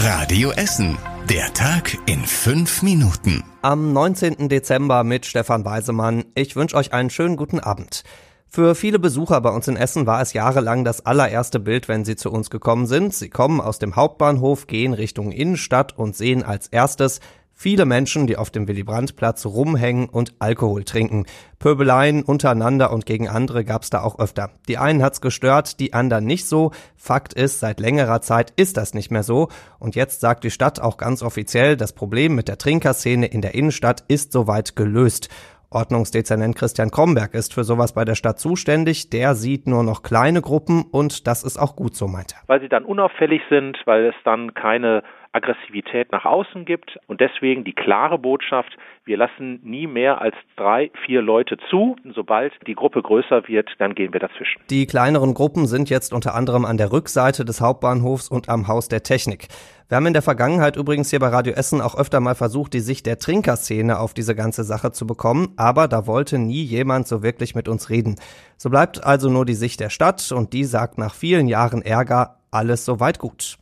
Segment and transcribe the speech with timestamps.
[0.00, 0.96] Radio Essen.
[1.28, 3.42] Der Tag in fünf Minuten.
[3.62, 4.48] Am 19.
[4.48, 6.24] Dezember mit Stefan Weisemann.
[6.36, 8.04] Ich wünsche euch einen schönen guten Abend.
[8.46, 12.14] Für viele Besucher bei uns in Essen war es jahrelang das allererste Bild, wenn sie
[12.14, 13.12] zu uns gekommen sind.
[13.12, 17.18] Sie kommen aus dem Hauptbahnhof, gehen Richtung Innenstadt und sehen als erstes
[17.60, 21.26] Viele Menschen, die auf dem Willy-Brandt-Platz rumhängen und Alkohol trinken.
[21.58, 24.50] Pöbeleien untereinander und gegen andere gab's da auch öfter.
[24.68, 26.70] Die einen hat's gestört, die anderen nicht so.
[26.96, 29.48] Fakt ist, seit längerer Zeit ist das nicht mehr so.
[29.80, 33.56] Und jetzt sagt die Stadt auch ganz offiziell, das Problem mit der Trinkerszene in der
[33.56, 35.28] Innenstadt ist soweit gelöst.
[35.70, 39.10] Ordnungsdezernent Christian Kromberg ist für sowas bei der Stadt zuständig.
[39.10, 42.38] Der sieht nur noch kleine Gruppen und das ist auch gut so, meint er.
[42.46, 45.02] Weil sie dann unauffällig sind, weil es dann keine
[45.38, 50.90] Aggressivität nach außen gibt und deswegen die klare Botschaft, wir lassen nie mehr als drei,
[51.06, 51.96] vier Leute zu.
[52.14, 54.60] Sobald die Gruppe größer wird, dann gehen wir dazwischen.
[54.68, 58.88] Die kleineren Gruppen sind jetzt unter anderem an der Rückseite des Hauptbahnhofs und am Haus
[58.88, 59.48] der Technik.
[59.88, 62.80] Wir haben in der Vergangenheit übrigens hier bei Radio Essen auch öfter mal versucht, die
[62.80, 67.22] Sicht der Trinkerszene auf diese ganze Sache zu bekommen, aber da wollte nie jemand so
[67.22, 68.16] wirklich mit uns reden.
[68.58, 72.36] So bleibt also nur die Sicht der Stadt und die sagt nach vielen Jahren Ärger,
[72.50, 73.56] alles soweit gut.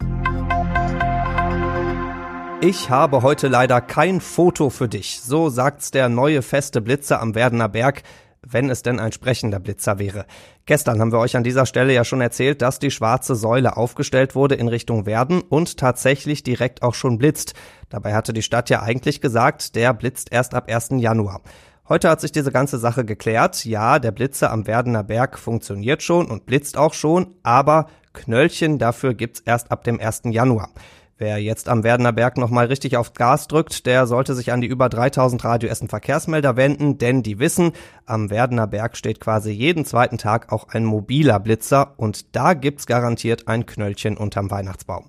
[2.68, 5.20] Ich habe heute leider kein Foto für dich.
[5.20, 8.02] So sagt's der neue feste Blitzer am Werdener Berg,
[8.42, 10.26] wenn es denn ein sprechender Blitzer wäre.
[10.64, 14.34] Gestern haben wir euch an dieser Stelle ja schon erzählt, dass die schwarze Säule aufgestellt
[14.34, 17.54] wurde in Richtung Werden und tatsächlich direkt auch schon blitzt.
[17.88, 20.88] Dabei hatte die Stadt ja eigentlich gesagt, der blitzt erst ab 1.
[20.96, 21.42] Januar.
[21.88, 23.64] Heute hat sich diese ganze Sache geklärt.
[23.64, 29.14] Ja, der Blitzer am Werdener Berg funktioniert schon und blitzt auch schon, aber Knöllchen dafür
[29.14, 30.22] gibt's erst ab dem 1.
[30.30, 30.70] Januar.
[31.18, 34.66] Wer jetzt am Werdener Berg nochmal richtig aufs Gas drückt, der sollte sich an die
[34.66, 37.72] über 3000 Radio Essen Verkehrsmelder wenden, denn die wissen,
[38.04, 42.86] am Werdener Berg steht quasi jeden zweiten Tag auch ein mobiler Blitzer und da gibt's
[42.86, 45.08] garantiert ein Knöllchen unterm Weihnachtsbaum.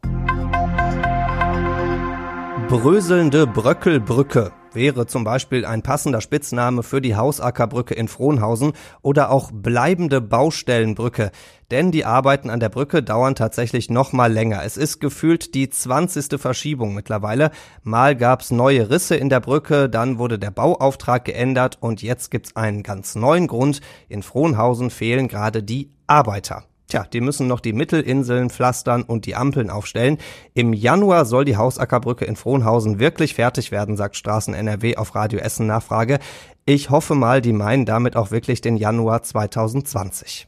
[2.69, 8.71] Bröselnde Bröckelbrücke wäre zum Beispiel ein passender Spitzname für die Hausackerbrücke in Frohnhausen
[9.01, 11.31] oder auch bleibende Baustellenbrücke.
[11.71, 14.63] Denn die Arbeiten an der Brücke dauern tatsächlich noch mal länger.
[14.63, 16.39] Es ist gefühlt die 20.
[16.39, 17.51] Verschiebung mittlerweile.
[17.83, 22.55] Mal gab's neue Risse in der Brücke, dann wurde der Bauauftrag geändert und jetzt gibt's
[22.55, 23.81] einen ganz neuen Grund.
[24.07, 26.63] In Frohnhausen fehlen gerade die Arbeiter.
[26.87, 30.19] Tja, die müssen noch die Mittelinseln pflastern und die Ampeln aufstellen.
[30.53, 35.39] Im Januar soll die Hausackerbrücke in Frohnhausen wirklich fertig werden, sagt Straßen NRW auf Radio
[35.39, 36.19] Essen Nachfrage.
[36.65, 40.47] Ich hoffe mal, die meinen damit auch wirklich den Januar 2020.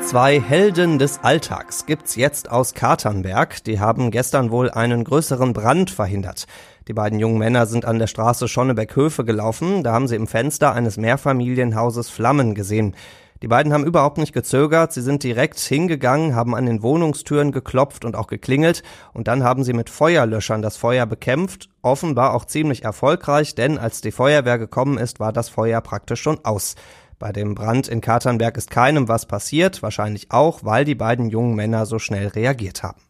[0.00, 3.62] Zwei Helden des Alltags gibt's jetzt aus Katernberg.
[3.64, 6.46] Die haben gestern wohl einen größeren Brand verhindert.
[6.88, 9.82] Die beiden jungen Männer sind an der Straße Schonnebeck-Höfe gelaufen.
[9.82, 12.96] Da haben sie im Fenster eines Mehrfamilienhauses Flammen gesehen.
[13.42, 18.04] Die beiden haben überhaupt nicht gezögert, sie sind direkt hingegangen, haben an den Wohnungstüren geklopft
[18.04, 18.82] und auch geklingelt
[19.12, 24.00] und dann haben sie mit Feuerlöschern das Feuer bekämpft, offenbar auch ziemlich erfolgreich, denn als
[24.00, 26.74] die Feuerwehr gekommen ist, war das Feuer praktisch schon aus.
[27.18, 31.54] Bei dem Brand in Katernberg ist keinem was passiert, wahrscheinlich auch, weil die beiden jungen
[31.54, 33.00] Männer so schnell reagiert haben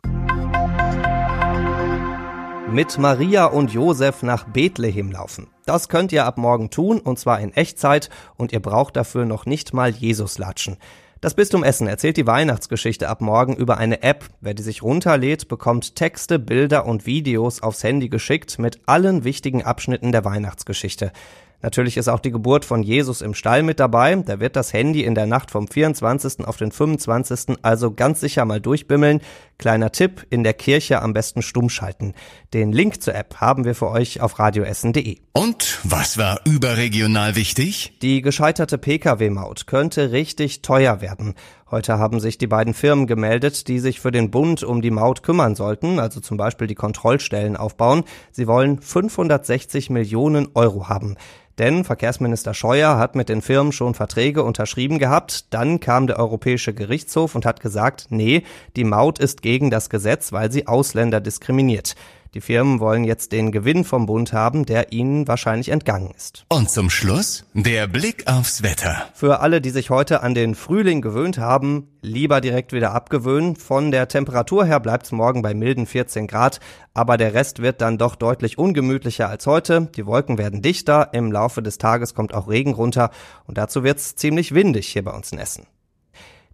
[2.70, 5.48] mit Maria und Josef nach Bethlehem laufen.
[5.68, 8.08] Das könnt ihr ab morgen tun, und zwar in Echtzeit,
[8.38, 10.78] und ihr braucht dafür noch nicht mal Jesus latschen.
[11.20, 14.30] Das Bistum Essen erzählt die Weihnachtsgeschichte ab morgen über eine App.
[14.40, 19.62] Wer die sich runterlädt, bekommt Texte, Bilder und Videos aufs Handy geschickt mit allen wichtigen
[19.62, 21.12] Abschnitten der Weihnachtsgeschichte.
[21.60, 24.14] Natürlich ist auch die Geburt von Jesus im Stall mit dabei.
[24.14, 26.46] Da wird das Handy in der Nacht vom 24.
[26.46, 27.56] auf den 25.
[27.62, 29.20] also ganz sicher mal durchbimmeln.
[29.58, 32.14] Kleiner Tipp, in der Kirche am besten stumm schalten.
[32.54, 35.18] Den Link zur App haben wir für euch auf radioessen.de.
[35.32, 37.98] Und was war überregional wichtig?
[38.02, 41.34] Die gescheiterte Pkw-Maut könnte richtig teuer werden.
[41.70, 45.22] Heute haben sich die beiden Firmen gemeldet, die sich für den Bund um die Maut
[45.22, 48.04] kümmern sollten, also zum Beispiel die Kontrollstellen aufbauen.
[48.30, 51.16] Sie wollen 560 Millionen Euro haben.
[51.58, 55.52] Denn Verkehrsminister Scheuer hat mit den Firmen schon Verträge unterschrieben gehabt.
[55.52, 58.44] Dann kam der Europäische Gerichtshof und hat gesagt, nee,
[58.76, 61.96] die Maut ist gegen das Gesetz, weil sie Ausländer diskriminiert.
[62.34, 66.44] Die Firmen wollen jetzt den Gewinn vom Bund haben, der ihnen wahrscheinlich entgangen ist.
[66.48, 69.08] Und zum Schluss der Blick aufs Wetter.
[69.14, 73.56] Für alle, die sich heute an den Frühling gewöhnt haben, lieber direkt wieder abgewöhnen.
[73.56, 76.60] Von der Temperatur her bleibt's morgen bei milden 14 Grad,
[76.92, 79.88] aber der Rest wird dann doch deutlich ungemütlicher als heute.
[79.96, 83.10] Die Wolken werden dichter, im Laufe des Tages kommt auch Regen runter
[83.46, 85.66] und dazu wird's ziemlich windig hier bei uns in Essen.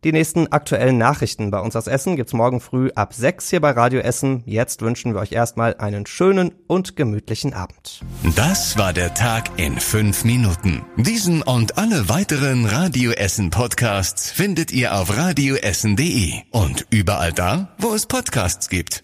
[0.05, 3.71] Die nächsten aktuellen Nachrichten bei uns aus Essen gibt's morgen früh ab 6 hier bei
[3.71, 4.43] Radio Essen.
[4.45, 8.03] Jetzt wünschen wir euch erstmal einen schönen und gemütlichen Abend.
[8.37, 10.85] Das war der Tag in fünf Minuten.
[10.99, 17.95] Diesen und alle weiteren Radio Essen Podcasts findet ihr auf radioessen.de und überall da, wo
[17.95, 19.04] es Podcasts gibt.